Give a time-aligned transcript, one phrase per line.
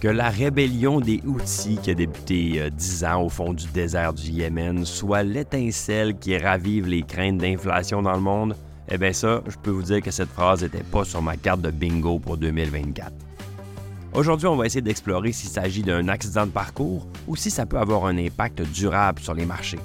[0.00, 4.12] que la rébellion des Houthis qui a débuté euh, dix ans au fond du désert
[4.12, 8.56] du Yémen soit l'étincelle qui ravive les craintes d'inflation dans le monde,
[8.88, 11.62] eh bien ça, je peux vous dire que cette phrase n'était pas sur ma carte
[11.62, 13.12] de bingo pour 2024.
[14.12, 17.78] Aujourd'hui, on va essayer d'explorer s'il s'agit d'un accident de parcours ou si ça peut
[17.78, 19.78] avoir un impact durable sur les marchés.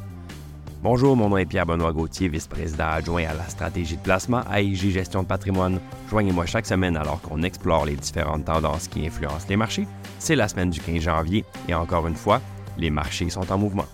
[0.83, 5.21] Bonjour, mon nom est Pierre-Benoît Gauthier, vice-président adjoint à la stratégie de placement AIG Gestion
[5.21, 5.79] de patrimoine.
[6.09, 9.85] Joignez-moi chaque semaine alors qu'on explore les différentes tendances qui influencent les marchés.
[10.17, 12.41] C'est la semaine du 15 janvier et encore une fois,
[12.79, 13.85] les marchés sont en mouvement.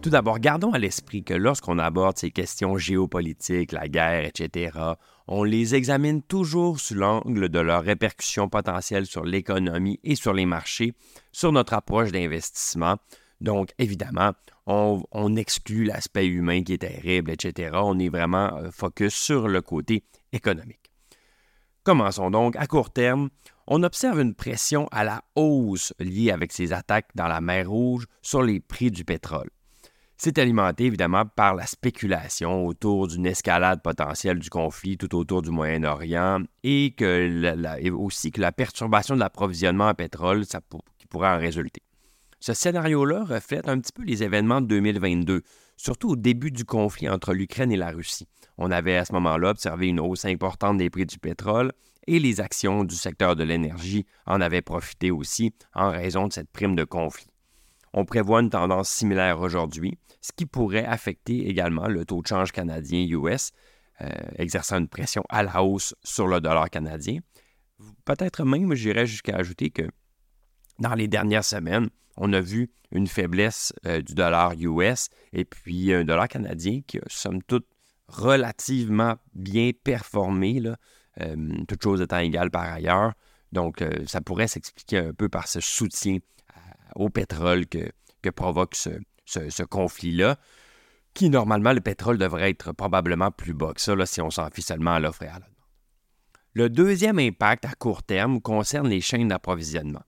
[0.00, 4.78] Tout d'abord, gardons à l'esprit que lorsqu'on aborde ces questions géopolitiques, la guerre, etc.,
[5.28, 10.46] on les examine toujours sous l'angle de leurs répercussions potentielles sur l'économie et sur les
[10.46, 10.94] marchés,
[11.32, 12.96] sur notre approche d'investissement.
[13.40, 14.32] Donc, évidemment,
[14.66, 17.70] on, exclut l'aspect humain qui est terrible, etc.
[17.74, 20.90] On est vraiment euh, focus sur le côté économique.
[21.82, 22.56] Commençons donc.
[22.56, 23.30] À court terme,
[23.66, 28.04] on observe une pression à la hausse liée avec ces attaques dans la mer Rouge
[28.20, 29.48] sur les prix du pétrole.
[30.18, 35.50] C'est alimenté évidemment par la spéculation autour d'une escalade potentielle du conflit tout autour du
[35.50, 36.94] Moyen-Orient et,
[37.90, 41.82] aussi que la perturbation de l'approvisionnement en pétrole qui pourrait en résulter.
[42.42, 45.42] Ce scénario-là reflète un petit peu les événements de 2022,
[45.76, 48.26] surtout au début du conflit entre l'Ukraine et la Russie.
[48.56, 51.72] On avait à ce moment-là observé une hausse importante des prix du pétrole
[52.06, 56.48] et les actions du secteur de l'énergie en avaient profité aussi en raison de cette
[56.50, 57.26] prime de conflit.
[57.92, 62.52] On prévoit une tendance similaire aujourd'hui, ce qui pourrait affecter également le taux de change
[62.52, 63.50] canadien-US,
[64.00, 67.18] euh, exerçant une pression à la hausse sur le dollar canadien.
[68.06, 69.82] Peut-être même, j'irais jusqu'à ajouter que
[70.78, 75.92] dans les dernières semaines, on a vu une faiblesse euh, du dollar US et puis
[75.94, 77.66] un dollar canadien qui a, somme toute,
[78.08, 80.76] relativement bien performé, là,
[81.20, 81.36] euh,
[81.68, 83.12] toutes choses étant égales par ailleurs.
[83.52, 86.18] Donc, euh, ça pourrait s'expliquer un peu par ce soutien
[86.96, 87.90] au pétrole que,
[88.30, 90.36] provoque ce, conflit-là,
[91.14, 94.62] qui, normalement, le pétrole devrait être probablement plus bas que ça, si on s'en fie
[94.62, 95.54] seulement à l'offre et à la demande.
[96.54, 100.02] Le deuxième impact à court terme concerne les chaînes d'approvisionnement.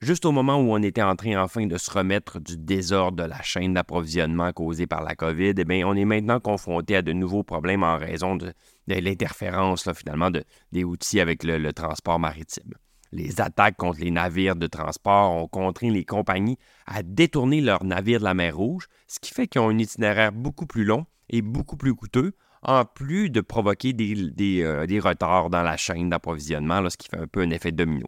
[0.00, 3.28] Juste au moment où on était en train enfin de se remettre du désordre de
[3.28, 7.42] la chaîne d'approvisionnement causée par la COVID, eh on est maintenant confronté à de nouveaux
[7.42, 8.54] problèmes en raison de,
[8.86, 10.30] l'interférence finalement
[10.70, 12.74] des outils avec le, transport maritime.
[13.10, 18.20] Les attaques contre les navires de transport ont contraint les compagnies à détourner leurs navires
[18.20, 21.42] de la mer Rouge, ce qui fait qu'ils ont un itinéraire beaucoup plus long et
[21.42, 26.96] beaucoup plus coûteux, en plus de provoquer des, euh, retards dans la chaîne d'approvisionnement, ce
[26.96, 28.06] qui fait un peu un effet domino.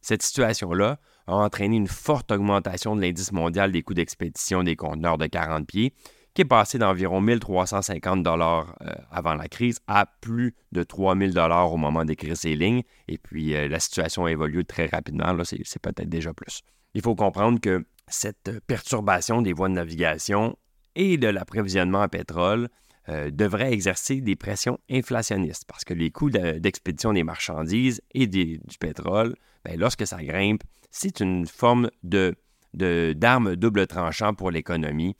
[0.00, 5.18] Cette situation-là a entraîné une forte augmentation de l'indice mondial des coûts d'expédition des conteneurs
[5.18, 5.94] de 40 pieds,
[6.34, 11.72] qui est passé d'environ 1350 dollars euh, avant la crise à plus de 3000 dollars
[11.72, 12.82] au moment d'écrire ces lignes.
[13.08, 15.32] Et puis, euh, la situation a évolué très rapidement.
[15.32, 16.62] Là, c'est, peut-être déjà plus.
[16.94, 20.56] Il faut comprendre que cette perturbation des voies de navigation
[20.94, 22.68] et de l'approvisionnement en pétrole
[23.08, 28.60] euh, devrait exercer des pressions inflationnistes parce que les coûts d'expédition des marchandises et du
[28.78, 31.90] pétrole, ben, lorsque ça grimpe, c'est une forme
[32.74, 35.16] d'arme double tranchant pour l'économie.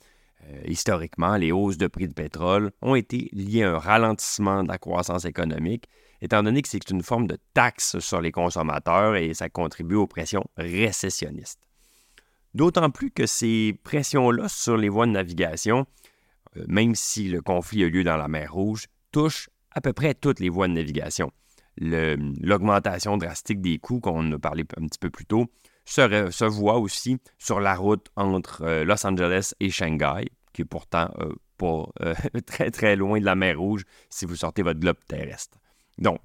[0.49, 4.67] Euh, historiquement, les hausses de prix de pétrole ont été liées à un ralentissement de
[4.67, 5.87] la croissance économique,
[6.21, 10.07] étant donné que c'est une forme de taxe sur les consommateurs et ça contribue aux
[10.07, 11.59] pressions récessionnistes.
[12.53, 15.87] D'autant plus que ces pressions-là sur les voies de navigation,
[16.67, 20.39] même si le conflit a lieu dans la mer Rouge, touchent à peu près toutes
[20.39, 21.31] les voies de navigation
[21.79, 25.45] l'augmentation drastique des coûts qu'on a parlé un petit peu plus tôt
[25.85, 31.09] se, voit aussi sur la route entre euh, Los Angeles et Shanghai, qui est pourtant
[31.19, 32.13] euh, pas euh,
[32.45, 35.57] très très loin de la mer Rouge si vous sortez votre globe terrestre.
[35.97, 36.19] Donc,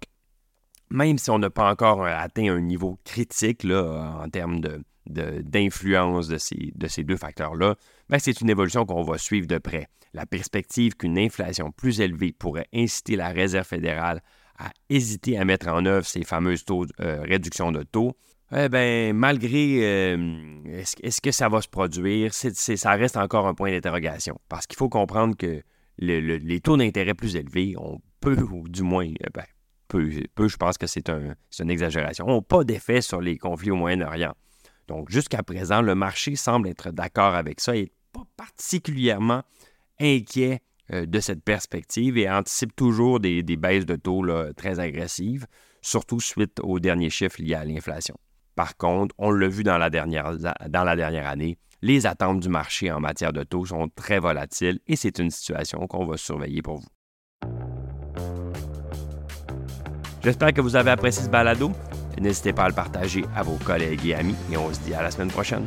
[0.91, 4.61] même si on n'a pas encore atteint un niveau critique en termes
[5.07, 7.77] d'influence de, ces, de, ces, deux facteurs-là,
[8.09, 9.87] ben, c'est une évolution qu'on va suivre de près.
[10.13, 14.23] La perspective qu'une inflation plus élevée pourrait inciter la Réserve fédérale
[14.59, 18.17] à hésiter à mettre en œuvre ces fameuses taux, euh, réductions de taux,
[18.56, 20.62] eh bien, malgré euh,
[21.03, 24.39] est-ce, que ça va se produire, ça reste encore un point d'interrogation.
[24.49, 25.62] Parce qu'il faut comprendre que
[25.99, 29.45] les taux d'intérêt plus élevés ont peu, ou du moins, eh ben,
[29.89, 33.77] peu, je pense que c'est, un, une exagération, n'ont pas d'effet sur les conflits au
[33.77, 34.35] Moyen-Orient.
[34.89, 39.43] Donc, jusqu'à présent, le marché semble être d'accord avec ça et pas particulièrement
[40.01, 40.61] inquiet
[40.93, 45.47] euh, de cette perspective et anticipe toujours des, baisses de taux très agressives,
[45.81, 48.17] surtout suite aux derniers chiffres liés à l'inflation.
[48.55, 50.37] Par contre, on l'a vu dans la, dernière,
[50.69, 54.79] dans la dernière année, les attentes du marché en matière de taux sont très volatiles
[54.87, 56.89] et c'est une situation qu'on va surveiller pour vous.
[60.23, 61.73] J'espère que vous avez apprécié ce balado.
[62.20, 65.02] N'hésitez pas à le partager à vos collègues et amis et on se dit à
[65.02, 65.64] la semaine prochaine.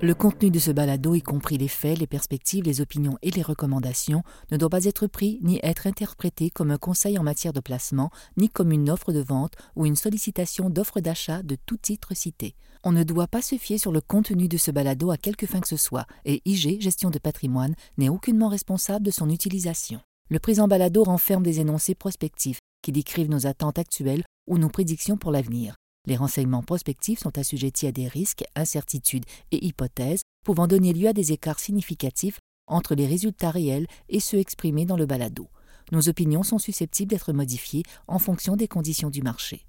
[0.00, 3.42] Le contenu de ce balado, y compris les faits, les perspectives, les opinions et les
[3.42, 4.22] recommandations,
[4.52, 8.10] ne doit pas être pris ni être interprété comme un conseil en matière de placement,
[8.36, 12.54] ni comme une offre de vente ou une sollicitation d'offre d'achat de tout titre cité.
[12.84, 15.58] On ne doit pas se fier sur le contenu de ce balado à quelque fin
[15.58, 20.00] que ce soit, et IG, Gestion de patrimoine, n'est aucunement responsable de son utilisation.
[20.30, 25.16] Le présent balado renferme des énoncés prospectifs qui décrivent nos attentes actuelles ou nos prédictions
[25.16, 25.74] pour l'avenir.
[26.06, 31.14] Les renseignements prospectifs sont assujettis à des risques, incertitudes et hypothèses pouvant donner lieu à
[31.14, 35.48] des écarts significatifs entre les résultats réels et ceux exprimés dans le balado.
[35.92, 39.64] Nos opinions sont susceptibles d'être modifiées en fonction des conditions du marché.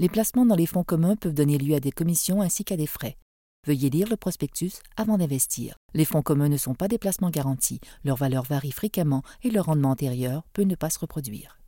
[0.00, 2.88] Les placements dans les fonds communs peuvent donner lieu à des commissions ainsi qu'à des
[2.88, 3.16] frais.
[3.66, 5.76] Veuillez lire le prospectus avant d'investir.
[5.92, 9.66] Les fonds communs ne sont pas des placements garantis, leur valeur varie fréquemment et leur
[9.66, 11.59] rendement antérieur peut ne pas se reproduire.